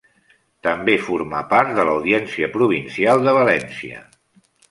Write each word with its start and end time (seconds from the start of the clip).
També 0.67 0.95
formà 1.09 1.41
part 1.51 1.75
de 1.79 1.85
l'Audiència 1.89 2.49
Provincial 2.57 3.23
de 3.27 3.37
València. 3.39 4.01